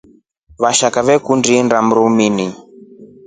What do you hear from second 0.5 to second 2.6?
Vashaka vakundi indaa mrumini.